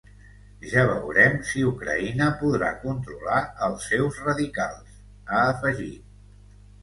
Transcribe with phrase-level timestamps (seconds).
[0.69, 4.97] Ja veurem si Ucraïna podrà controlar els seus radicals,
[5.37, 6.19] ha afegit.